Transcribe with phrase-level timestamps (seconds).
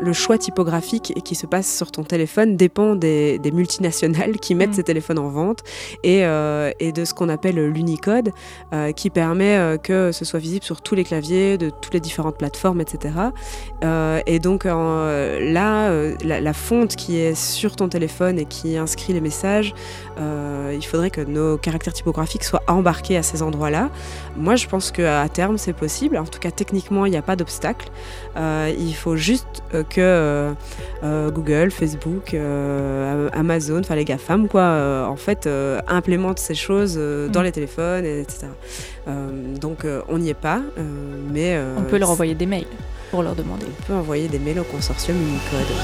[0.00, 4.74] le choix typographique qui se passe sur ton téléphone dépend des, multinationales qui mettent mm.
[4.74, 5.62] ces téléphones en vente
[6.04, 8.30] et, euh, et de ce qu'on appelle l'Unicode,
[8.72, 12.00] euh, qui permet euh, que ce soit visible sur tous les claviers, de toutes les
[12.00, 13.14] différentes plateformes, etc.
[14.26, 15.90] et donc là,
[16.22, 19.74] la, la, fonte qui est sur ton téléphone et qui inscrit les messages,
[20.18, 23.90] il faudrait que nos caractères typographiques soient embarqués à ces endroits-là.
[24.36, 26.16] Moi, je pense qu'à terme, c'est possible.
[26.16, 27.88] En tout cas, techniquement, il n'y a pas d'obstacle.
[28.36, 30.52] il faut juste que euh,
[31.02, 35.48] euh, Google, Facebook, euh, Amazon, enfin les GAFAM, quoi, en fait,
[35.88, 37.44] implémentent ces choses dans mm.
[37.44, 38.48] les téléphones, etc.
[39.60, 40.60] donc on n'y est pas,
[41.32, 41.58] mais...
[41.76, 42.66] on peut leur envoyer des mails
[43.10, 43.66] pour leur demander.
[43.66, 45.74] On peut envoyer des mails au consortium Unicode.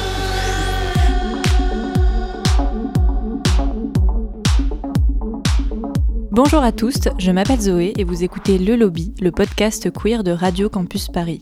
[6.30, 10.32] Bonjour à tous, je m'appelle Zoé et vous écoutez Le Lobby, le podcast queer de
[10.32, 11.40] Radio Campus Paris.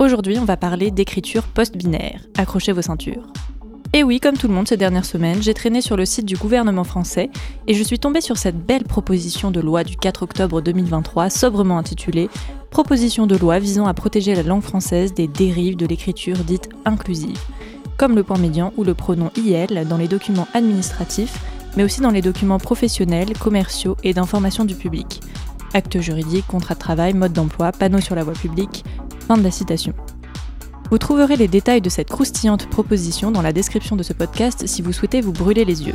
[0.00, 2.20] Aujourd'hui, on va parler d'écriture post-binaire.
[2.36, 3.32] Accrochez vos ceintures.
[3.92, 6.36] Et oui, comme tout le monde ces dernières semaines, j'ai traîné sur le site du
[6.36, 7.30] gouvernement français
[7.68, 11.78] et je suis tombée sur cette belle proposition de loi du 4 octobre 2023, sobrement
[11.78, 12.28] intitulée
[12.70, 17.38] Proposition de loi visant à protéger la langue française des dérives de l'écriture dite inclusive,
[17.96, 21.38] comme le point médian ou le pronom IL dans les documents administratifs,
[21.76, 25.20] mais aussi dans les documents professionnels, commerciaux et d'information du public.
[25.72, 28.84] Actes juridiques, contrats de travail, mode d'emploi, panneaux sur la voie publique,
[29.26, 29.94] Fin de la citation.
[30.90, 34.82] Vous trouverez les détails de cette croustillante proposition dans la description de ce podcast si
[34.82, 35.94] vous souhaitez vous brûler les yeux.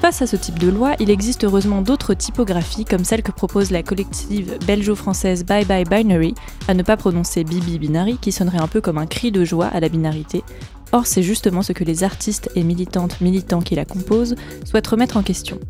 [0.00, 3.70] Face à ce type de loi, il existe heureusement d'autres typographies comme celle que propose
[3.70, 6.34] la collective belgeo-française Bye Bye Binary,
[6.66, 9.66] à ne pas prononcer Bibi Binary qui sonnerait un peu comme un cri de joie
[9.66, 10.42] à la binarité.
[10.92, 14.34] Or, c'est justement ce que les artistes et militantes militants qui la composent
[14.64, 15.60] souhaitent remettre en question.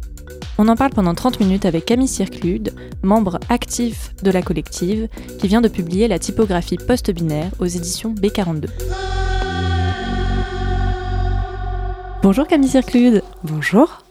[0.62, 5.08] On en parle pendant 30 minutes avec Camille Circlude, membre actif de la collective,
[5.39, 8.69] qui vient de publier la typographie post-binaire aux éditions B42.
[12.22, 13.22] Bonjour Camille Circlude.
[13.42, 14.05] Bonjour.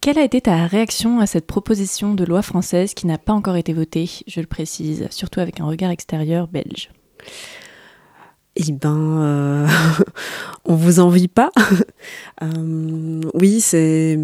[0.00, 3.56] Quelle a été ta réaction à cette proposition de loi française qui n'a pas encore
[3.56, 6.88] été votée, je le précise, surtout avec un regard extérieur belge?
[8.56, 9.68] Eh ben, euh,
[10.64, 11.50] on vous envie pas.
[12.42, 14.18] Euh, oui, c'est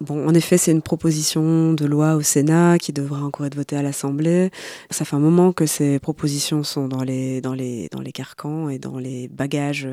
[0.00, 3.76] Bon, en effet, c'est une proposition de loi au Sénat qui devra encore être votée
[3.76, 4.50] à l'Assemblée.
[4.90, 8.68] Ça fait un moment que ces propositions sont dans les, dans les, dans les carcans
[8.68, 9.88] et dans les bagages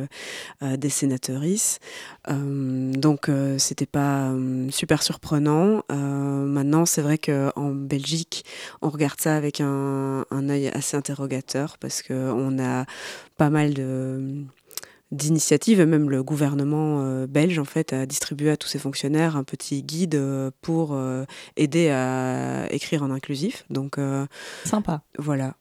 [0.63, 1.78] euh, des sénatrices.
[2.29, 4.31] Euh, donc, euh, c'était pas
[4.69, 5.84] super surprenant.
[5.89, 8.44] maintenant, c'est vrai qu'en Belgique,
[8.81, 12.85] on regarde ça avec un, un œil assez interrogateur parce qu'on a
[13.38, 14.45] pas mal de
[15.11, 19.35] d'initiative, et même le gouvernement euh, belge en fait a distribué à tous ses fonctionnaires
[19.35, 21.25] un petit guide euh, pour euh,
[21.57, 23.66] aider à écrire en inclusif.
[23.69, 23.97] Donc
[24.63, 25.01] sympa.
[25.17, 25.55] Voilà.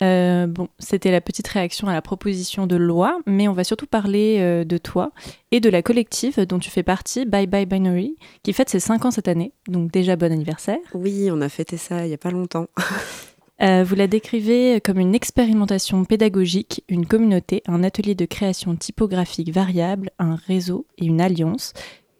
[0.00, 4.64] bon, c'était la petite réaction à la proposition de loi, mais on va surtout parler
[4.64, 5.12] de toi
[5.50, 9.04] et de la collective dont tu fais partie, Bye Bye Binary, qui fête ses 5
[9.04, 10.78] ans cette année, donc déjà bon anniversaire.
[10.94, 12.66] Oui, on a fêté ça il n'y a pas longtemps.
[13.62, 19.52] Euh, vous la décrivez comme une expérimentation pédagogique, une communauté, un atelier de création typographique
[19.52, 21.72] variable, un réseau et une alliance.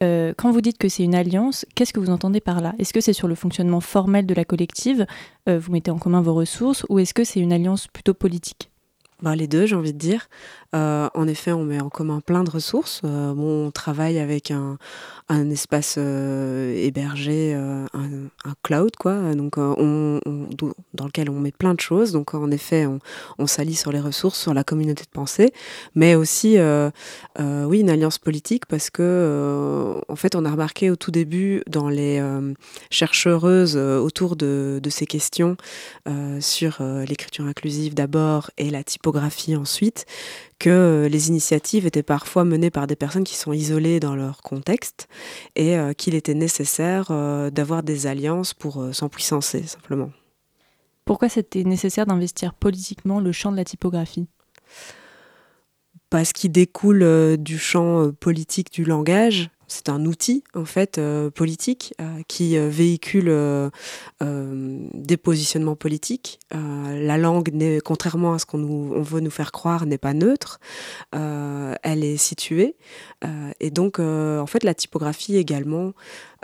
[0.04, 2.74] Euh, quand vous dites que c'est une alliance, qu'est-ce que vous entendez par là?
[2.78, 5.06] Est-ce que c'est sur le fonctionnement formel de la collective?
[5.48, 8.71] Euh, Vous mettez en commun vos ressources ou est-ce que c'est une alliance plutôt politique?
[9.22, 10.28] Bah, les deux, j'ai envie de dire.
[10.72, 13.02] en effet, on met en commun plein de ressources.
[13.04, 14.78] on travaille avec un,
[15.50, 20.20] espace euh, hébergé, euh, un, cloud, quoi, euh,
[20.94, 22.10] dans lequel on met plein de choses.
[22.12, 22.86] Donc en effet,
[23.38, 25.52] on, s'allie sur les ressources, sur la communauté de pensée,
[25.94, 26.58] mais aussi,
[27.38, 31.88] oui, une alliance politique parce que, en fait, on a remarqué au tout début dans
[31.88, 32.22] les
[32.90, 35.56] chercheuses autour de, ces questions
[36.40, 39.11] sur l'écriture inclusive d'abord et la typographie
[39.56, 40.06] ensuite,
[40.58, 44.42] que euh, les initiatives étaient parfois menées par des personnes qui sont isolées dans leur
[44.42, 45.08] contexte
[45.56, 50.10] et euh, qu'il était nécessaire euh, d'avoir des alliances pour s'empuissancer simplement.
[51.04, 54.26] Pourquoi c'était nécessaire d'investir politiquement le champ de la typographie?
[56.10, 61.94] Parce qu'il découle du champ politique du langage c'est un outil en fait euh, politique
[62.00, 63.32] euh, qui euh, véhicule
[64.20, 66.38] des positionnements politiques.
[66.52, 67.50] la langue,
[67.84, 70.60] contrairement à ce qu'on on veut nous faire croire, n'est pas neutre.
[71.12, 72.76] elle est située
[73.60, 75.92] et donc en fait la typographie également.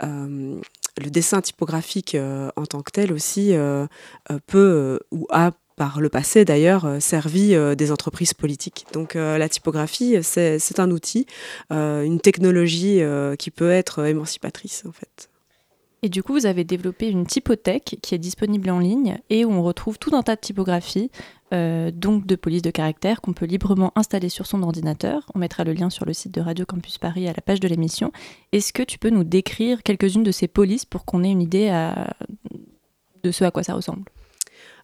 [0.01, 2.17] le dessin typographique
[2.55, 3.53] en tant que tel aussi
[4.47, 8.85] peut ou a par le passé d'ailleurs euh, servi euh, des entreprises politiques.
[8.91, 11.25] Donc euh, la typographie, c'est un outil,
[11.71, 13.01] une technologie
[13.37, 15.29] qui peut être émancipatrice en fait.
[16.01, 19.51] Et du coup, vous avez développé une typothèque qui est disponible en ligne et où
[19.51, 21.11] on retrouve tout un tas de typographies,
[21.51, 25.25] donc de police de caractère, qu'on peut librement installer sur son ordinateur.
[25.35, 27.67] On mettra le lien sur le site de Radio Campus Paris à la page de
[27.67, 28.11] l'émission.
[28.51, 31.69] Est-ce que tu peux nous décrire quelques-unes de ces polices pour qu'on ait une idée
[33.23, 34.03] de ce à quoi ça ressemble?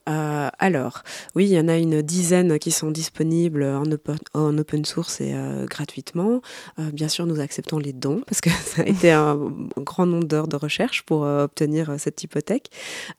[0.07, 1.01] Euh, alors,
[1.35, 5.19] oui, il y en a une dizaine qui sont disponibles en open, en open source
[5.19, 6.41] et euh, gratuitement.
[6.79, 9.37] Euh, bien sûr, nous acceptons les dons parce que ça a été un
[9.77, 12.69] grand nombre d'heures de recherche pour obtenir cette hypothèque.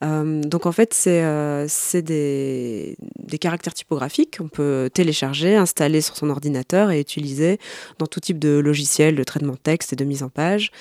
[0.01, 6.91] donc, en fait, c'est des, des, caractères typographiques qu'on peut télécharger, installer sur son ordinateur
[6.91, 7.59] et utiliser
[7.99, 10.71] dans tout type de logiciel de traitement de texte et de mise en page.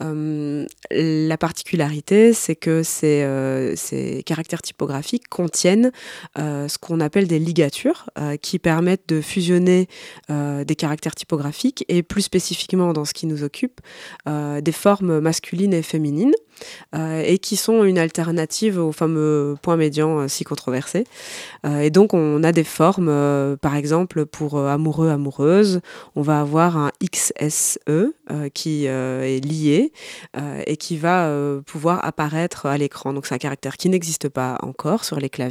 [0.00, 5.92] la particularité, c'est que ces caractères typographiques contiennent
[6.38, 9.86] euh, ce qu'on appelle des ligatures euh, qui permettent de fusionner
[10.30, 13.80] euh, des caractères typographiques et plus spécifiquement dans ce qui nous occupe,
[14.26, 16.32] des formes masculines et féminines.
[16.94, 21.04] Et qui sont une alternative au fameux point médian si controversé.
[21.66, 25.80] Et donc on a des formes, par exemple pour amoureux, amoureuses,
[26.14, 27.78] on va avoir un XSE
[28.54, 29.92] qui est lié
[30.66, 31.34] et qui va
[31.66, 33.12] pouvoir apparaître à l'écran.
[33.12, 35.41] Donc c'est un caractère qui n'existe pas encore sur les claviers.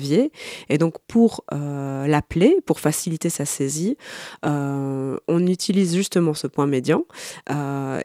[0.70, 3.98] Et donc pour l'appeler, pour faciliter sa saisie,
[4.44, 7.04] on utilise justement ce point médian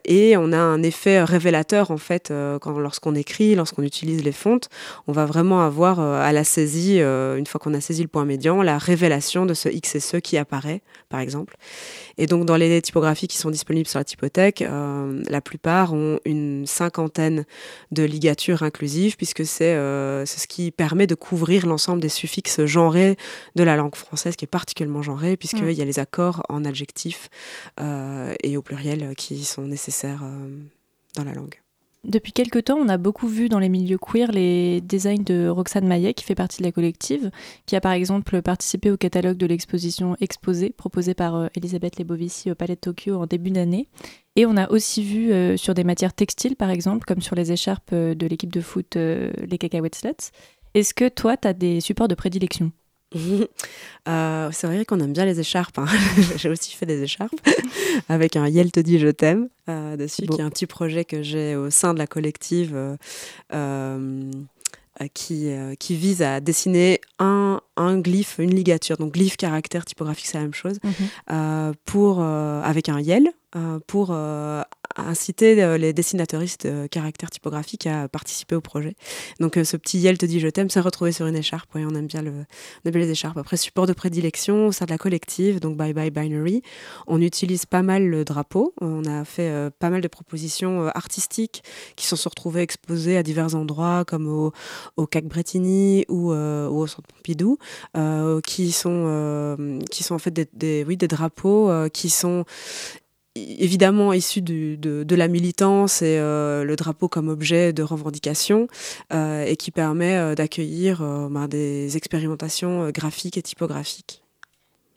[0.05, 2.31] et on a un effet révélateur en fait
[2.65, 4.69] lorsqu'on écrit, lorsqu'on utilise les fontes,
[5.07, 8.07] on va vraiment avoir euh, à la saisie, euh, une fois qu'on a saisi le
[8.07, 11.55] point médian, la révélation de ce X et ce qui apparaît, par exemple.
[12.17, 16.19] Et donc dans les typographies qui sont disponibles sur la typothèque, euh, la plupart ont
[16.25, 17.45] une cinquantaine
[17.91, 23.17] de ligatures inclusives, puisque c'est ce qui permet de couvrir l'ensemble des suffixes genrés
[23.55, 25.71] de la langue française, qui est particulièrement genrée, puisqu'il mm.
[25.71, 27.29] y a les accords en adjectif
[27.79, 30.23] et au pluriel qui sont nécessaires
[31.15, 31.59] dans la langue.
[32.07, 35.85] Depuis quelques temps, on a beaucoup vu dans les milieux queer les designs de Roxane
[35.85, 37.31] Maillet, qui fait partie de la collective,
[37.65, 42.49] qui a par exemple participé au catalogue de l'exposition Exposé, proposée par euh, Elisabeth Lebovici
[42.49, 43.89] au Palais de Tokyo en début d'année.
[44.37, 47.51] Et on a aussi vu euh, sur des matières textiles, par exemple, comme sur les
[47.51, 50.31] écharpes euh, de l'équipe de foot, les Cacahuètes Sluts.
[50.77, 52.71] Est-ce que toi, tu as des supports de prédilection
[54.07, 55.79] Euh, c'est vrai qu'on aime bien les écharpes.
[55.79, 55.87] Hein.
[56.37, 57.35] j'ai aussi fait des écharpes
[58.07, 61.21] avec un Yel te dit je t'aime euh, dessus, qui est un petit projet que
[61.23, 62.97] j'ai au sein de la collective
[63.53, 64.31] euh,
[65.13, 68.97] qui, qui vise à dessiner un, un glyphe, une ligature.
[68.97, 71.73] Donc glyphe, caractère, typographique, c'est la même chose, mhm.
[71.85, 73.31] pour, avec un Yel
[73.87, 74.11] pour
[74.97, 78.95] inciter euh, les dessinateuristes de caractères typographiques à participer au projet.
[79.39, 81.69] Donc euh, ce petit Yel te dit je t'aime, c'est retrouvé sur une écharpe.
[81.75, 83.37] Oui, on aime bien, le, on aime bien les écharpes.
[83.37, 86.61] Après, support de prédilection sein de la collective, donc Bye Bye Binary.
[87.07, 88.73] On utilise pas mal le drapeau.
[88.81, 91.63] On a fait euh, pas mal de propositions artistiques
[91.95, 94.51] qui sont se retrouvées exposées à divers endroits, comme au,
[94.97, 97.57] au CAC Bretigny ou, au Centre Pompidou,
[98.45, 102.45] qui, sont, qui sont en fait des, drapeaux qui sont
[103.37, 108.67] évidemment issu de, la militance et euh, le drapeau comme objet de revendication
[109.13, 114.21] euh, et qui permet euh, d'accueillir ben, des expérimentations graphiques et typographiques.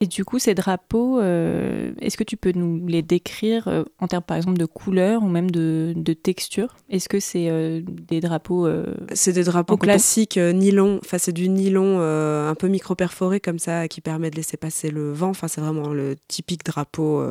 [0.03, 4.09] Et du coup, ces drapeaux, euh, est-ce que tu peux nous les décrire euh, en
[4.09, 8.67] termes, par exemple, de couleur ou même de, texture Est-ce que c'est euh, des drapeaux
[9.13, 11.01] C'est des drapeaux classiques nylon.
[11.05, 15.13] Enfin, c'est du nylon un peu micro-perforé comme ça qui permet de laisser passer le
[15.13, 15.29] vent.
[15.29, 17.23] Enfin, c'est vraiment le typique drapeau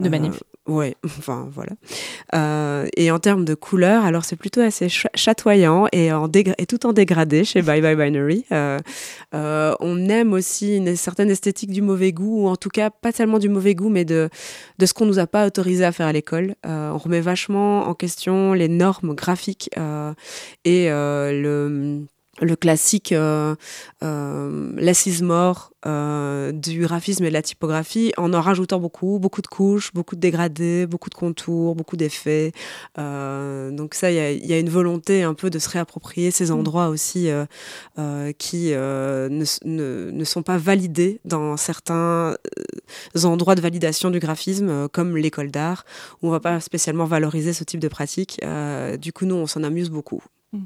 [0.00, 0.42] de manif.
[0.66, 1.72] Ouais, enfin voilà.
[2.34, 6.10] Euh, et en termes de couleur, alors c'est plutôt assez chatoyant et,
[6.66, 8.46] tout en dégradé chez Bye Bye Binary.
[8.50, 8.78] Euh,
[9.34, 13.12] euh, on aime aussi une certaine esthétique du mauvais goût, ou en tout cas pas
[13.12, 14.30] tellement du mauvais goût, mais de,
[14.78, 16.54] de ce qu'on nous a pas autorisé à faire à l'école.
[16.64, 19.68] on remet vachement en question les normes graphiques
[20.64, 22.06] et le
[22.40, 23.54] le classique euh,
[24.02, 29.18] euh, less is more euh, du graphisme et de la typographie en en rajoutant beaucoup,
[29.18, 32.52] beaucoup de couches, beaucoup de dégradés, beaucoup de contours, beaucoup d'effets.
[32.98, 36.54] Euh, donc ça, il y a, une volonté un peu de se réapproprier ces mm.
[36.54, 37.28] endroits aussi
[38.38, 39.44] qui ne,
[40.10, 42.36] ne, sont pas validés dans certains
[43.22, 45.84] endroits de validation du graphisme, comme l'école d'art,
[46.22, 48.40] où on va pas spécialement valoriser ce type de pratique.
[48.98, 50.22] du coup, nous, on s'en amuse beaucoup.
[50.52, 50.64] Mm.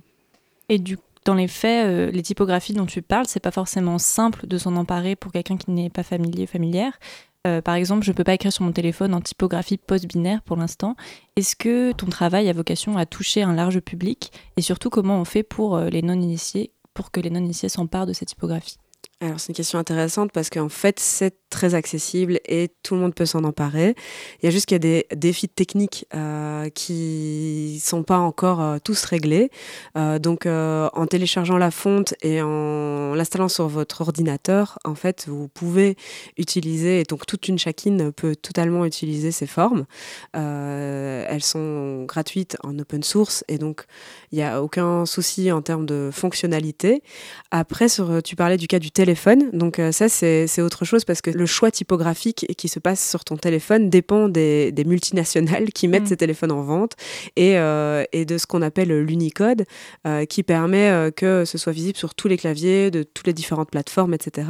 [0.68, 0.98] Et du
[1.28, 4.76] dans les faits, euh, les typographies dont tu parles, c'est pas forcément simple de s'en
[4.76, 6.98] emparer pour quelqu'un qui n'est pas familier, familière.
[7.46, 10.56] Euh, par exemple, je ne peux pas écrire sur mon téléphone en typographie post-binaire pour
[10.56, 10.96] l'instant.
[11.36, 14.32] Est-ce que ton travail a vocation à toucher un large public?
[14.56, 18.14] Et surtout, comment on fait pour euh, les non-initiés, pour que les non-initiés s'emparent de
[18.14, 18.78] cette typographie
[19.20, 23.14] alors c'est une question intéressante parce qu'en fait c'est très accessible et tout le monde
[23.16, 23.96] peut s'en emparer.
[24.40, 28.60] Il y a juste qu'il y a des défis techniques euh, qui sont pas encore
[28.60, 29.50] euh, tous réglés.
[29.96, 35.26] Euh, donc euh, en téléchargeant la fonte et en l'installant sur votre ordinateur, en fait
[35.26, 35.96] vous pouvez
[36.36, 39.86] utiliser et donc toute une chacune peut totalement utiliser ces formes.
[40.32, 43.84] Elles sont gratuites en open source et donc
[44.30, 47.02] il n'y a aucun souci en termes de fonctionnalité.
[47.50, 47.88] Après
[48.22, 49.48] tu parlais du cas du téléphone téléphone.
[49.54, 53.24] Donc euh, ça, c'est autre chose parce que le choix typographique qui se passe sur
[53.24, 56.08] ton téléphone dépend des, des multinationales qui mettent mmh.
[56.08, 56.92] ces téléphones en vente
[57.36, 59.64] et, euh, et de ce qu'on appelle l'Unicode
[60.06, 63.70] euh, qui permet que ce soit visible sur tous les claviers de toutes les différentes
[63.70, 64.48] plateformes, etc.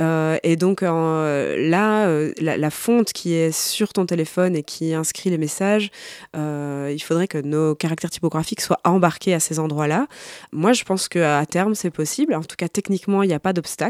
[0.00, 2.06] Euh, et donc là,
[2.40, 5.90] la, la, fonte qui est sur ton téléphone et qui inscrit les messages,
[6.34, 10.06] il faudrait que nos caractères typographiques soient embarqués à ces endroits-là.
[10.52, 12.34] Moi, je pense qu'à terme, c'est possible.
[12.34, 13.81] En tout cas, techniquement, il n'y a pas d'obstacle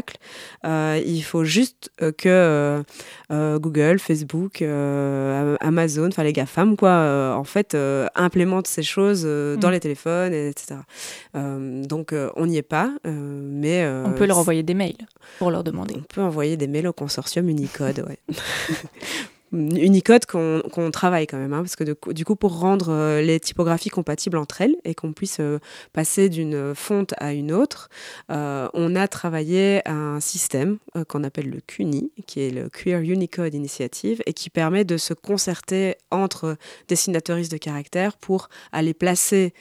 [0.65, 2.83] euh, il faut juste euh, que
[3.31, 7.77] euh, Google, Facebook, Amazon, enfin les GAFAM, quoi, en fait,
[8.15, 9.71] implémentent ces choses dans mm.
[9.71, 10.75] les téléphones, etc.
[11.33, 13.87] donc, on n'y est pas, mais...
[14.05, 15.07] on peut leur envoyer des mails
[15.39, 15.95] pour leur demander.
[15.97, 18.19] On peut envoyer des mails au consortium Unicode, ouais.
[19.53, 23.89] Unicode qu'on travaille quand même, hein, parce que du coup, pour rendre euh, les typographies
[23.89, 25.59] compatibles entre elles et qu'on puisse euh,
[25.93, 27.89] passer d'une fonte à une autre,
[28.31, 33.53] euh, on a travaillé un système qu'on appelle le CUNY, qui est le Queer Unicode
[33.53, 36.57] Initiative, et qui permet de se concerter entre
[36.87, 39.53] dessinateuristes de caractères pour aller placer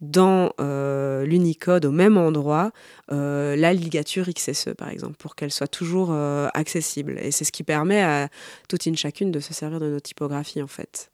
[0.00, 2.72] dans euh, l'Unicode au même endroit
[3.12, 7.52] euh, la ligature XSE par exemple pour qu'elle soit toujours euh, accessible et c'est ce
[7.52, 8.28] qui permet à
[8.68, 11.10] toute une chacune de se servir de nos typographies en fait.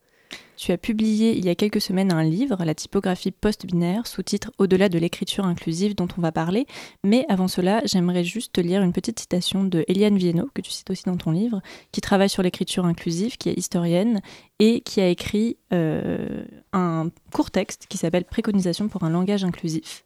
[0.57, 4.89] Tu as publié il y a quelques semaines un livre, La typographie post-binaire, sous-titre Au-delà
[4.89, 6.67] de l'écriture inclusive dont on va parler.
[7.05, 10.71] Mais avant cela, j'aimerais juste te lire une petite citation de Eliane Viennot, que tu
[10.71, 11.61] cites aussi dans ton livre,
[11.93, 14.23] qui travaille sur l'écriture inclusive, qui est historienne
[14.59, 20.05] et qui a écrit euh, un court texte qui s'appelle Préconisation pour un langage inclusif.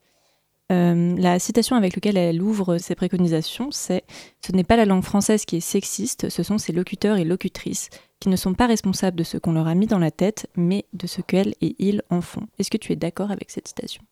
[0.73, 4.05] Euh, la citation avec laquelle elle ouvre ses préconisations, c'est
[4.45, 7.89] Ce n'est pas la langue française qui est sexiste, ce sont ses locuteurs et locutrices
[8.21, 10.85] qui ne sont pas responsables de ce qu'on leur a mis dans la tête, mais
[10.93, 12.47] de ce qu'elles et ils en font.
[12.59, 14.03] Est-ce que tu es d'accord avec cette citation?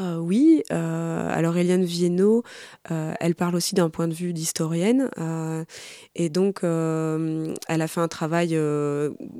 [0.00, 2.44] Euh, oui, euh, alors Eliane Viennot,
[2.90, 5.10] euh, elle parle aussi d'un point de vue d'historienne,
[6.14, 8.58] et donc elle a fait un travail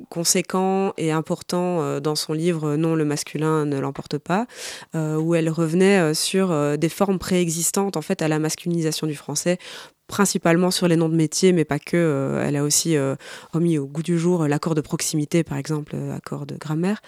[0.09, 4.47] conséquent et important dans son livre Non, le masculin ne l'emporte pas,
[4.93, 9.57] où elle revenait sur des formes préexistantes en fait à la masculinisation du français
[10.09, 11.95] principalement sur les noms de métiers, mais pas que.
[11.95, 13.15] Euh, elle a aussi euh,
[13.53, 17.01] remis au goût du jour l'accord de proximité, par exemple, euh, accord de grammaire.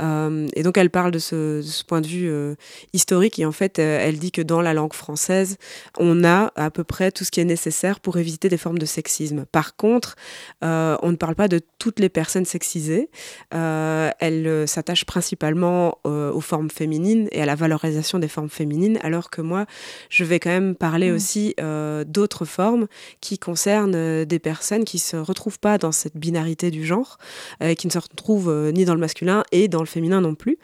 [0.00, 2.54] Euh, et donc elle parle de ce, de ce point de vue euh,
[2.92, 5.56] historique et en fait, euh, elle dit que dans la langue française,
[5.98, 8.86] on a à peu près tout ce qui est nécessaire pour éviter des formes de
[8.86, 9.44] sexisme.
[9.50, 10.16] Par contre,
[10.60, 13.08] on ne parle pas de toutes les personnes sexisées.
[13.50, 19.40] elle s'attache principalement aux formes féminines et à la valorisation des formes féminines, alors que
[19.40, 19.66] moi,
[20.10, 21.14] je vais quand même parler mmh.
[21.14, 21.54] aussi
[22.06, 22.86] d'autres formes
[23.20, 27.18] qui concernent euh, des personnes qui se retrouvent pas dans cette binarité du genre,
[27.62, 30.34] euh, qui ne se retrouvent euh, ni dans le masculin et dans le féminin non
[30.34, 30.58] plus.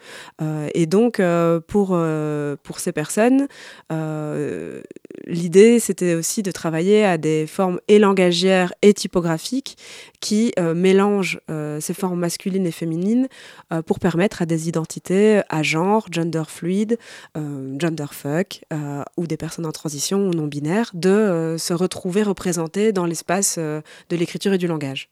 [0.73, 1.21] Et donc,
[1.67, 1.99] pour,
[2.63, 3.47] pour ces personnes,
[5.27, 9.77] l'idée, c'était aussi de travailler à des formes et langagières et typographiques
[10.19, 11.39] qui mélangent
[11.79, 13.27] ces formes masculines et féminines
[13.85, 16.97] pour permettre à des identités à genre, gender fluide,
[17.35, 18.61] gender fuck,
[19.17, 23.81] ou des personnes en transition ou non binaires, de se retrouver représentées dans l'espace euh,
[24.09, 25.09] de l'écriture et du langage.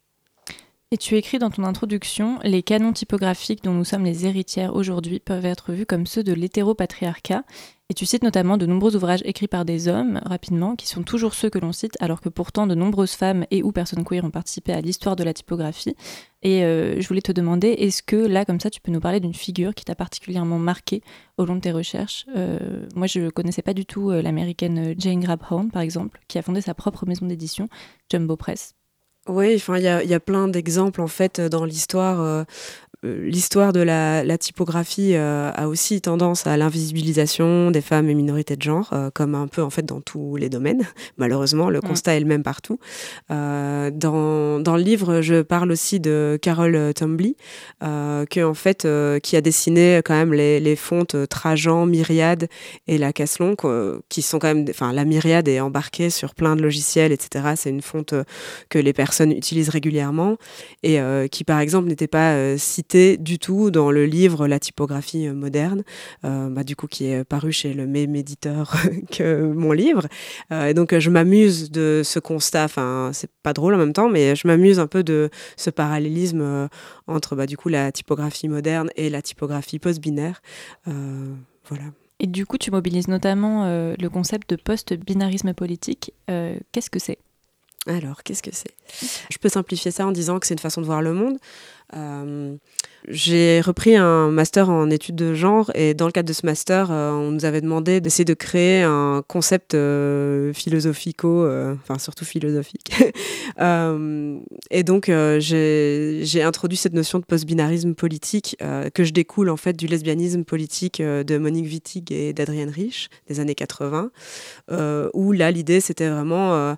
[0.92, 5.20] Et tu écris dans ton introduction Les canons typographiques dont nous sommes les héritières aujourd'hui
[5.20, 7.44] peuvent être vus comme ceux de l'hétéropatriarcat.
[7.90, 11.34] Et tu cites notamment de nombreux ouvrages écrits par des hommes, rapidement, qui sont toujours
[11.34, 14.30] ceux que l'on cite, alors que pourtant de nombreuses femmes et ou personnes queer ont
[14.30, 15.96] participé à l'histoire de la typographie.
[16.44, 19.22] Et euh, je voulais te demander, est-ce que là, comme ça, tu peux nous parler
[19.22, 21.02] d'une figure qui t'a particulièrement marqué
[21.38, 22.26] au long de tes recherches?
[22.36, 26.38] Euh, Moi, je ne connaissais pas du tout euh, l'américaine Jane Grabhorn, par exemple, qui
[26.38, 27.70] a fondé sa propre maison d'édition,
[28.12, 28.74] Jumbo Press.
[29.30, 32.46] Oui, enfin, il y a, plein d'exemples en fait dans l'histoire.
[33.06, 38.16] Euh, l'histoire de la, la typographie euh, a aussi tendance à l'invisibilisation des femmes et
[38.16, 40.82] minorités de genre, euh, comme un peu en fait dans tous les domaines.
[41.18, 41.88] Malheureusement, le mmh.
[41.88, 42.80] constat est le même partout.
[43.30, 47.36] Euh, dans, dans le livre, je parle aussi de Carole Tumbly,
[47.82, 48.88] que en fait,
[49.22, 52.48] qui a dessiné quand même les, les fontes Trajan, Myriade
[52.88, 53.56] et la Caslon,
[54.10, 57.54] qui sont quand même, enfin, la Myriade est embarquée sur plein de logiciels, etc.
[57.56, 58.14] C'est une fonte
[58.70, 60.38] que les personnes utilisent régulièrement
[60.84, 61.00] et
[61.32, 65.84] qui, par exemple, n'était pas citée du tout dans le livre La typographie moderne,
[66.24, 68.76] bah, du coup qui est paru chez le même éditeur
[69.12, 70.08] que mon livre.
[70.52, 74.36] et donc je m'amuse de ce constat, enfin c'est pas drôle en même temps, mais
[74.36, 76.70] je m'amuse un peu de ce parallélisme
[77.08, 80.42] entre bah, du coup la typographie moderne et la typographie post-binaire.
[80.86, 81.84] voilà.
[82.20, 86.14] Et du coup, tu mobilises notamment le concept de post-binarisme politique.
[86.28, 87.20] Qu'est-ce que c'est?
[87.88, 88.74] Alors, qu'est-ce que c'est?
[89.32, 91.38] Je peux simplifier ça en disant que c'est une façon de voir le monde.
[91.96, 92.56] Euh,
[93.08, 96.92] j'ai repris un master en études de genre et dans le cadre de ce master,
[96.92, 102.92] euh, on nous avait demandé d'essayer de créer un concept euh, philosophico, enfin surtout philosophique.
[104.72, 108.58] et donc j'ai introduit cette notion de post-binarisme politique
[108.94, 113.40] que je découle en fait du lesbianisme politique de Monique Wittig et d'Adrienne Rich des
[113.40, 114.12] années 80,
[115.14, 116.76] où là l'idée c'était vraiment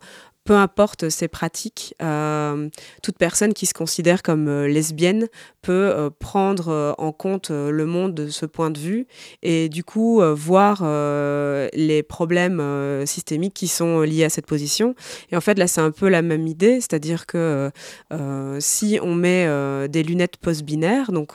[0.50, 2.70] peu importe ses pratiques, euh,
[3.04, 5.28] toute personne qui se considère comme euh, lesbienne
[5.62, 9.06] peut euh, prendre en compte le monde de ce point de vue
[9.44, 10.82] et du coup voir
[11.74, 14.96] les problèmes systémiques qui sont liés à cette position.
[15.32, 17.70] Et en fait, là, c'est un peu la même idée, c'est-à-dire que
[18.60, 19.48] si on met
[19.90, 21.34] des lunettes post-binaires, donc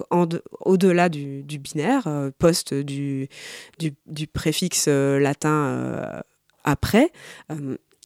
[0.61, 3.29] au-delà du, binaire, post du,
[4.33, 6.23] préfixe latin
[6.65, 7.13] après,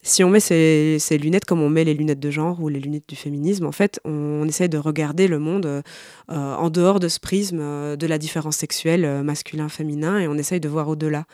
[0.09, 3.09] si on met ces, lunettes comme on met les lunettes de genre ou les lunettes
[3.09, 5.83] du féminisme, en fait, on, essaie de regarder le monde euh,
[6.29, 10.61] en dehors de ce prisme euh, de la différence sexuelle euh, masculin-féminin et on essaye
[10.61, 11.27] de voir au-delà.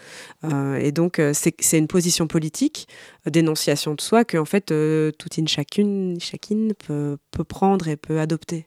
[0.79, 2.89] et donc, c'est une position politique
[3.27, 4.73] d'énonciation de soi que, en fait,
[5.19, 8.67] toute une chacune, chacune peut prendre et peut adopter.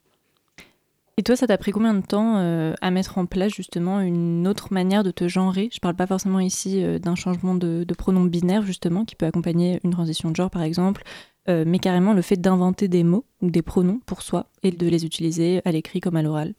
[1.19, 4.47] Et toi, ça t'a pris combien de temps euh, à mettre en place justement une
[4.47, 5.67] autre manière de te genrer?
[5.73, 9.79] Je parle pas forcément ici euh, d'un changement de, pronom binaire justement qui peut accompagner
[9.83, 11.01] une transition de genre par exemple,
[11.49, 14.87] euh, mais carrément le fait d'inventer des mots ou des pronoms pour soi et de
[14.87, 16.53] les utiliser à l'écrit comme à l'oral.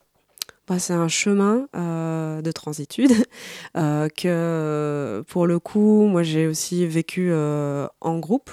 [0.77, 3.13] C'est un chemin euh, de transitude
[3.77, 8.51] euh, que pour le coup, moi j'ai aussi vécu euh, en groupe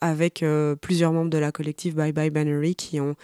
[0.00, 0.44] avec
[0.80, 3.16] plusieurs membres de la collective Bye Bye Bannery qui ont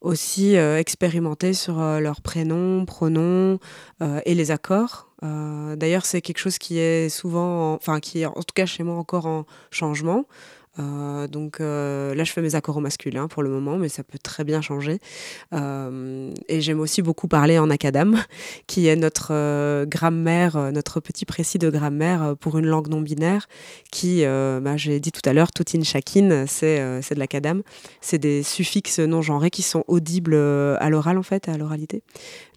[0.00, 3.60] aussi expérimenté sur leurs prénoms, pronoms
[4.00, 5.08] et les accords.
[5.22, 8.96] D'ailleurs, c'est quelque chose qui est souvent, enfin qui est en tout cas chez moi
[8.96, 10.24] encore en changement.
[10.78, 14.02] Euh, donc euh, là, je fais mes accords au masculin pour le moment, mais ça
[14.02, 14.98] peut très bien changer.
[15.52, 18.16] Euh, et j'aime aussi beaucoup parler en acadam,
[18.66, 23.48] qui est notre grammaire, notre petit précis de grammaire pour une langue non binaire,
[23.90, 27.62] qui, bah, j'ai dit tout à l'heure, toutine, chacune, c'est de l'acadam.
[28.00, 32.02] C'est des suffixes non genrés qui sont audibles à l'oral, en fait, à l'oralité.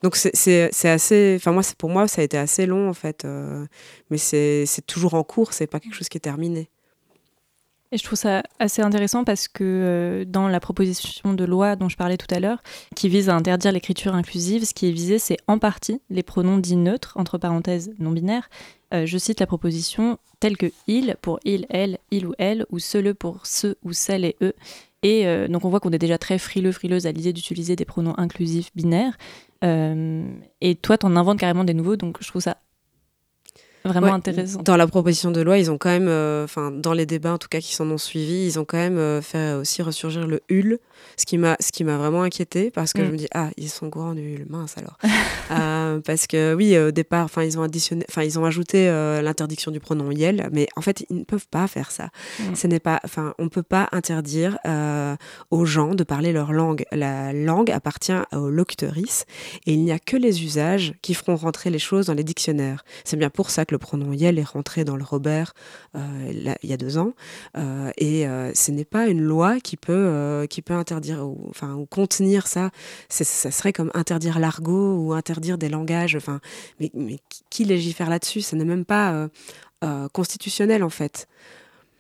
[0.03, 3.25] Donc c'est assez, enfin moi, pour moi, ça a été assez long, en fait,
[4.09, 6.69] mais c'est toujours en cours, c'est pas quelque chose qui est terminé.
[7.91, 11.89] Et je trouve ça assez intéressant parce que euh, dans la proposition de loi dont
[11.89, 12.61] je parlais tout à l'heure,
[12.95, 16.59] qui vise à interdire l'écriture inclusive, ce qui est visé, c'est en partie les pronoms
[16.59, 18.47] dits neutres, entre parenthèses non binaires.
[18.93, 22.77] Euh, je cite la proposition telle que il pour il, elle, il ou elle, ou
[22.77, 24.53] seul pour ce ou celle et eux.
[25.01, 27.85] Et euh, donc on voit qu'on est déjà très frileux, frileuse à l'idée d'utiliser des
[27.85, 29.17] pronoms inclusifs binaires.
[29.63, 32.57] et toi, t'en inventes carrément des nouveaux, donc je trouve ça
[33.85, 34.61] Vraiment intéressant.
[34.61, 37.37] Dans la proposition de loi, ils ont quand même, euh, enfin, dans les débats en
[37.37, 40.41] tout cas qui s'en ont suivis, ils ont quand même euh, fait aussi ressurgir le
[40.49, 40.79] HUL,
[41.17, 43.11] ce qui m'a, ce qui m'a vraiment inquiété parce que je mm.
[43.11, 44.97] me dis ah ils sont courants du HUL, mince alors.
[45.51, 48.85] Euh, parce que oui, au départ, enfin ils ont additionné, enfin ils ont ajouté
[49.23, 52.09] l'interdiction du pronom yel, mais en fait ils ne peuvent pas faire ça.
[52.39, 52.55] Mm.
[52.55, 54.59] Ce n'est pas, enfin on peut pas interdire
[55.49, 56.85] aux gens de parler leur langue.
[56.91, 59.25] La langue appartient aux locutrices
[59.65, 62.85] et il n'y a que les usages qui feront rentrer les choses dans les dictionnaires.
[63.03, 65.53] C'est bien pour ça le pronom Yel est rentré dans le Robert
[65.95, 67.13] euh, il y a deux ans.
[67.57, 71.75] Euh, et euh, ce n'est pas une loi qui peut, qui peut interdire ou, enfin,
[71.75, 72.71] ou contenir ça.
[73.09, 76.15] Ça serait comme interdire l'argot ou interdire des langages.
[76.15, 76.39] Enfin,
[76.79, 78.41] mais, mais qui légifère là-dessus?
[78.41, 79.27] Ce n'est même pas
[80.13, 81.27] constitutionnel en fait.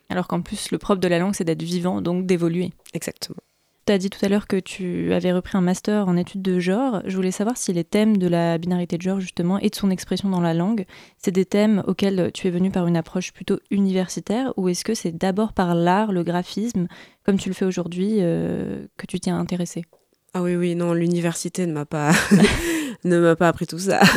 [0.09, 2.71] Alors qu'en plus, le propre de la langue, c'est d'être vivant, donc d'évoluer.
[2.93, 3.37] Exactement.
[3.89, 6.59] Tu as dit tout à l'heure que tu avais repris un master en études de
[6.59, 7.01] genre.
[7.05, 9.89] Je voulais savoir si les thèmes de la binarité de genre, justement, et de son
[9.89, 10.85] expression dans la langue,
[11.17, 14.93] c'est des thèmes auxquels tu es venu par une approche plutôt universitaire, ou est-ce que
[14.93, 16.85] c'est d'abord par l'art, le graphisme,
[17.23, 19.85] comme tu le fais aujourd'hui, euh, que tu t'y as intéressé
[20.35, 22.11] ah oui, oui, non, l'université ne m'a pas,
[23.03, 24.01] ne m'a pas appris tout ça.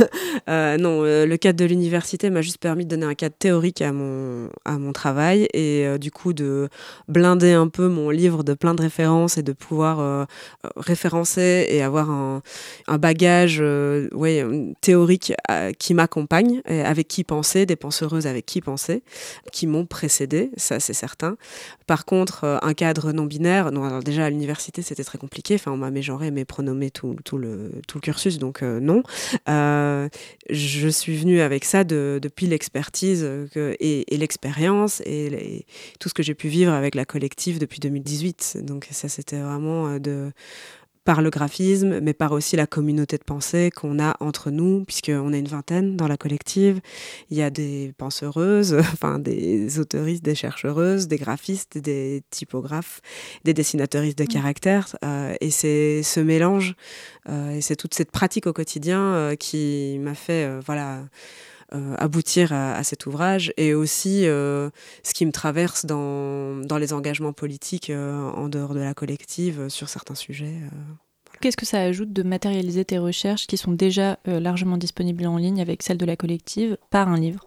[0.49, 3.81] Euh, non, euh, le cadre de l'université m'a juste permis de donner un cadre théorique
[3.81, 6.69] à mon, à mon travail et du coup de
[7.07, 10.27] blinder un peu mon livre de plein de références et de pouvoir
[10.77, 12.43] référencer et avoir un,
[12.89, 13.63] un bagage
[14.81, 15.33] théorique
[15.79, 19.05] qui m'accompagne, avec qui penser, des penseuses avec qui penser,
[19.53, 21.37] qui m'ont précédé, ça c'est certain.
[21.87, 25.77] Par contre, un cadre non binaire, non, déjà à l'université c'était très compliqué, enfin on
[25.77, 29.03] m'a mégenré, mais pronommé tout, tout, le, tout le cursus, donc euh, non.
[29.49, 30.09] Euh,
[30.51, 35.67] je suis venue avec ça depuis l'expertise et, l'expérience et,
[35.99, 38.59] tout ce que j'ai pu vivre avec la collective depuis 2018.
[38.63, 40.33] Donc ça, c'était vraiment euh, de
[41.05, 45.33] par le graphisme, mais par aussi la communauté de pensée qu'on a entre nous, puisqu'on
[45.33, 46.81] est une vingtaine dans la collective.
[47.31, 53.01] Il y a des penseuses, enfin des autoristes, des chercheuses, des graphistes, des typographes,
[53.45, 54.29] des dessinateuristes de mmh.
[54.29, 54.97] caractère.
[55.05, 56.75] Euh, et c'est ce mélange,
[57.29, 61.03] euh, et c'est toute cette pratique au quotidien euh, qui m'a fait, voilà,
[61.75, 64.69] euh, aboutir à, cet ouvrage et aussi euh,
[65.03, 69.71] ce qui me traverse dans, dans les engagements politiques euh, en dehors de la collective
[69.71, 70.55] sur certains sujets.
[71.41, 75.63] Qu'est-ce que ça ajoute de matérialiser tes recherches qui sont déjà largement disponibles en ligne
[75.63, 77.47] avec celles de la collective par un livre?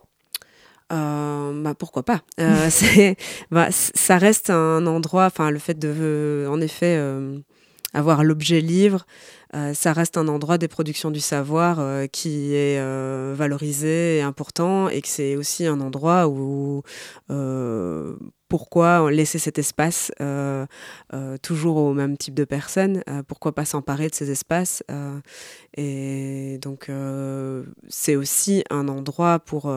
[0.90, 2.22] Bah, pourquoi pas
[2.70, 3.18] c'est
[3.52, 7.00] bah, ça reste un endroit enfin le fait de en effet
[7.94, 9.06] avoir l'objet livre
[9.74, 14.90] ça reste un endroit des productions du savoir euh, qui est euh, valorisé et important
[14.90, 16.84] et que c'est aussi un endroit où
[18.48, 20.12] pourquoi laisser cet espace
[21.42, 24.84] toujours au même type de personnes Pourquoi pas s'emparer de ces espaces
[25.76, 26.90] Et donc
[27.90, 29.72] c'est aussi un endroit pour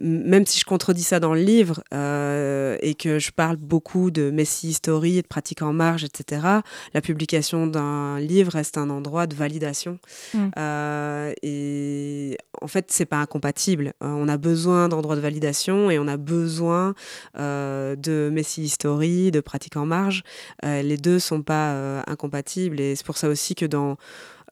[0.00, 4.30] même si je contredis ça dans le livre euh, et que je parle beaucoup de
[4.30, 6.46] Messi History et de pratique en marge, etc.,
[6.94, 9.98] la publication d'un livre reste un endroit de validation.
[10.34, 10.48] Mm.
[10.58, 13.92] Euh, et en fait, c'est pas incompatible.
[14.02, 16.94] Euh, on a besoin d'endroits de validation et on a besoin
[17.36, 20.22] de Messi History, de pratique en marge.
[20.62, 23.96] les deux sont pas incompatibles et c'est pour ça aussi que dans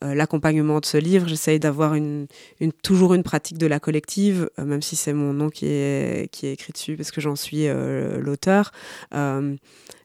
[0.04, 1.26] euh, l'accompagnement de ce livre.
[1.26, 2.28] J'essaye d'avoir une,
[2.61, 6.30] une, toujours une pratique de la collective, euh, même si c'est mon nom qui est,
[6.30, 8.70] qui est écrit dessus, parce que j'en suis euh, l'auteur.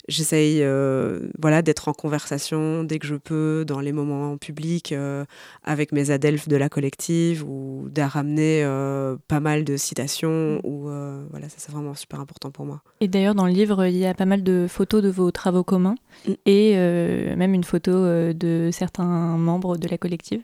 [0.10, 5.24] J'essaye euh, voilà, d'être en conversation dès que je peux, dans les moments publics, euh,
[5.64, 10.60] avec mes adelphes de la collective, ou de ramener euh, pas mal de citations.
[10.66, 10.90] Ou,
[11.30, 12.82] voilà, ça, c'est vraiment super important pour moi.
[13.00, 15.64] Et d'ailleurs, dans le livre, il y a pas mal de photos de vos travaux
[15.64, 15.96] communs,
[16.28, 16.34] mm.
[16.46, 16.76] et
[17.38, 17.94] même une photo
[18.34, 20.42] de certains membres de la collective.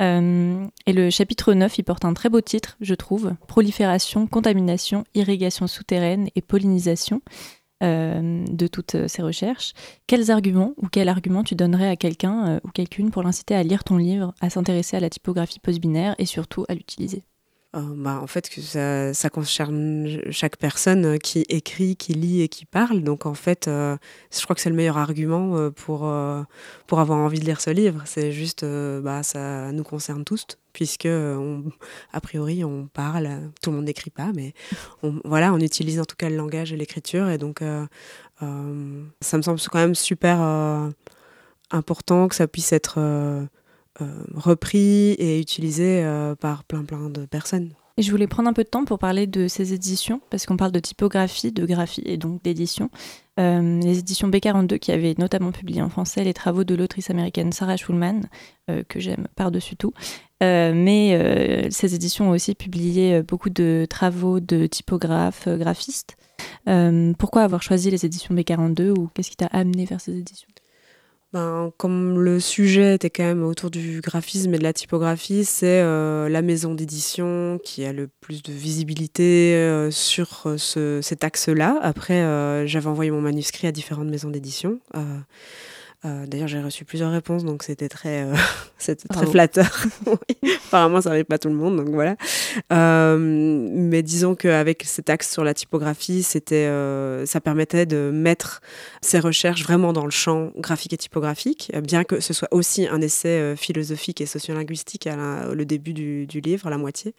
[0.00, 5.66] et le chapitre 9, il porte un très beau titre, je trouve, Prolifération, contamination, irrigation
[5.66, 7.20] souterraine et pollinisation.
[7.84, 9.74] Euh, de toutes euh, ces recherches,
[10.06, 13.62] quels arguments ou quel argument tu donnerais à quelqu'un euh, ou quelqu'une pour l'inciter à
[13.62, 17.24] lire ton livre, à s'intéresser à la typographie post-binaire et surtout à l'utiliser?
[17.74, 23.02] Bah, en fait, que ça, concerne chaque personne qui écrit, qui lit et qui parle.
[23.02, 26.08] Donc, en fait, je crois que c'est le meilleur argument pour,
[26.86, 28.02] pour avoir envie de lire ce livre.
[28.04, 31.64] C'est juste, bah, ça nous concerne tous puisque on,
[32.12, 34.52] a priori on parle, tout le monde n'écrit pas, mais
[35.02, 37.86] on, voilà, on utilise en tout cas le langage et l'écriture, et donc euh,
[38.42, 40.90] euh, ça me semble quand même super euh,
[41.70, 42.98] important que ça puisse être
[44.34, 46.04] repris et utilisé
[46.40, 47.70] par plein plein de personnes.
[47.96, 50.56] Et je voulais prendre un peu de temps pour parler de ces éditions, parce qu'on
[50.56, 52.90] parle de typographie, de graphie et donc d'édition.
[53.38, 57.52] Euh, les éditions B42 qui avaient notamment publié en français les travaux de l'autrice américaine
[57.52, 58.22] Sarah Schulman,
[58.68, 59.92] euh, que j'aime par-dessus tout.
[60.42, 66.16] Euh, mais ces éditions ont aussi publié beaucoup de travaux de typographes, graphistes.
[67.18, 70.48] pourquoi avoir choisi les éditions B42 ou qu'est-ce qui t'a amené vers ces éditions?
[71.34, 75.80] Ben, comme le sujet était quand même autour du graphisme et de la typographie, c'est
[75.82, 81.80] euh, la maison d'édition qui a le plus de visibilité euh, sur euh, cet axe-là.
[81.82, 82.22] Après,
[82.68, 84.78] j'avais envoyé mon manuscrit à différentes maisons d'édition.
[86.04, 88.34] Euh, d'ailleurs, j'ai reçu plusieurs réponses, donc c'était très, euh,
[89.08, 89.86] très flatteur.
[90.66, 92.16] Apparemment, ça n'arrive pas tout le monde, donc voilà.
[92.72, 96.68] Euh, mais disons qu'avec cet axe sur la typographie, c'était,
[97.26, 98.60] ça permettait de mettre
[99.00, 103.00] ces recherches vraiment dans le champ graphique et typographique, bien que ce soit aussi un
[103.00, 107.14] essai philosophique et sociolinguistique à le début du, du livre, à la moitié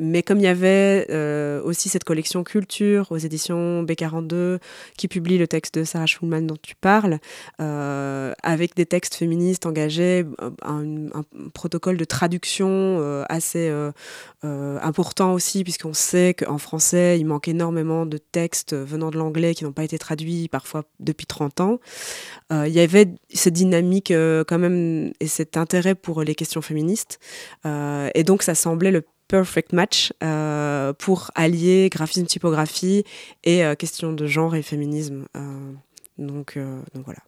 [0.00, 4.58] mais comme il y avait euh, aussi cette collection culture aux éditions B42
[4.96, 7.18] qui publie le texte de Sarah Schulman dont tu parles,
[7.60, 10.24] euh, avec des textes féministes engagés,
[10.62, 13.70] un, un protocole de traduction assez
[14.42, 19.64] important aussi, puisqu'on sait qu'en français, il manque énormément de textes venant de l'anglais qui
[19.64, 21.80] n'ont pas été traduits parfois depuis 30 ans.
[22.50, 24.12] il y avait cette dynamique
[24.46, 27.18] quand même et cet intérêt pour les questions féministes.
[27.66, 33.04] et donc ça semblait le perfect match euh, pour allier graphisme, typographie
[33.44, 35.26] et euh, question de genre et féminisme.
[35.36, 35.72] Euh,
[36.18, 36.58] donc,
[36.92, 37.20] donc voilà.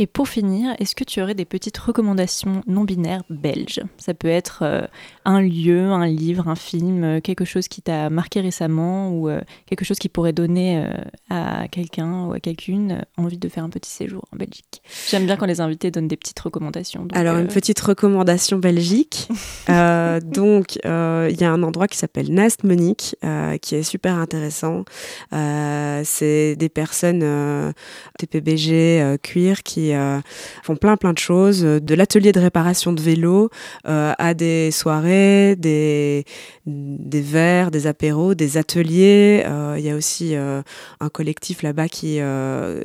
[0.00, 3.80] Et pour finir, est-ce que tu aurais des petites recommandations non binaires belges?
[3.96, 4.82] Ça peut être euh,
[5.24, 9.40] un lieu, un livre, un film, euh, quelque chose qui t'a marqué récemment ou euh,
[9.66, 10.86] quelque chose qui pourrait donner
[11.30, 14.82] à quelqu'un ou à quelqu'une envie de faire un petit séjour en Belgique?
[15.10, 17.08] J'aime bien quand les invités donnent des petites recommandations.
[17.12, 19.28] Alors une petite recommandation Belgique.
[19.68, 23.16] donc il y a un endroit qui s'appelle Nast Monique
[23.62, 24.84] qui est super intéressant.
[25.32, 27.74] C'est des personnes
[28.18, 30.20] TPBG queer qui euh,
[30.62, 33.50] font plein plein de choses, euh, de l'atelier de réparation de vélo
[33.86, 36.24] euh, à des soirées, des,
[36.66, 39.44] des verres, des apéros, des ateliers.
[39.76, 42.20] Il y a aussi un collectif là-bas qui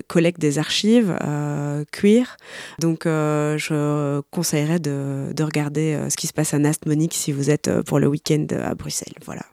[0.07, 1.15] collecte des archives
[1.91, 2.37] queer.
[2.79, 7.49] Donc je conseillerais de, de regarder ce qui se passe à Nast Monique si vous
[7.49, 9.13] êtes pour le week-end à Bruxelles.
[9.25, 9.52] Voilà.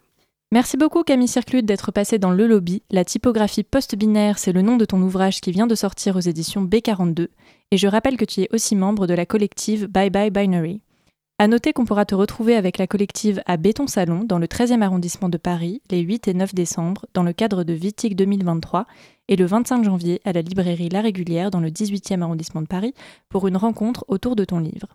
[0.52, 2.82] Merci beaucoup Camille Circlut d'être passée dans le lobby.
[2.90, 6.64] La typographie post-binaire, c'est le nom de ton ouvrage qui vient de sortir aux éditions
[6.64, 7.28] B42.
[7.70, 10.80] Et je rappelle que tu es aussi membre de la collective Bye Bye Binary.
[11.38, 14.82] À noter qu'on pourra te retrouver avec la collective à Béton Salon dans le 13e
[14.82, 18.86] arrondissement de Paris les 8 et 9 décembre dans le cadre de Vitic 2023
[19.28, 22.94] et le 25 janvier à la librairie La Régulière dans le 18e arrondissement de Paris
[23.28, 24.88] pour une rencontre autour de ton livre.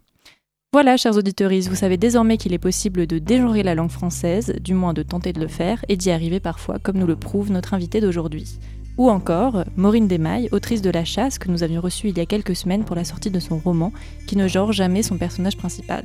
[0.76, 4.74] Voilà, chers auditeurs, vous savez désormais qu'il est possible de dégenrer la langue française, du
[4.74, 7.74] moins de tenter de le faire, et d'y arriver parfois, comme nous le prouve notre
[7.74, 8.60] invité d'aujourd'hui.
[8.98, 12.26] Ou encore, Maureen Desmailles, autrice de La Chasse, que nous avions reçue il y a
[12.26, 13.94] quelques semaines pour la sortie de son roman,
[14.28, 16.04] qui ne genre jamais son personnage principal.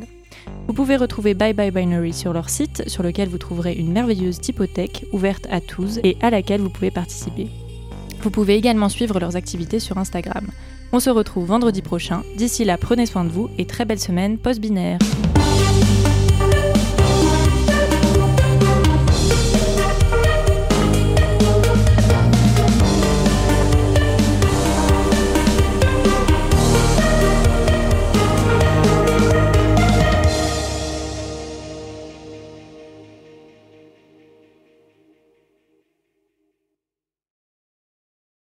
[0.68, 4.40] Vous pouvez retrouver Bye Bye Binary sur leur site, sur lequel vous trouverez une merveilleuse
[4.40, 7.48] typothèque ouverte à tous et à laquelle vous pouvez participer.
[8.22, 10.46] Vous pouvez également suivre leurs activités sur Instagram.
[10.92, 12.22] On se retrouve vendredi prochain.
[12.36, 14.98] D'ici là, prenez soin de vous et très belle semaine post-binaire.